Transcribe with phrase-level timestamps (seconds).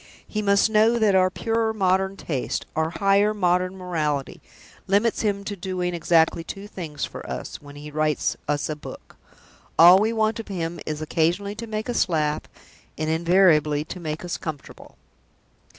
[0.27, 4.41] He must know that our purer modern taste, our higher modern morality,
[4.87, 9.15] limits him to doing exactly two things for us, when he writes us a book.
[9.77, 12.41] All we want of him is occasionally to make us laugh;
[12.97, 14.97] and invariably to make us comfortable."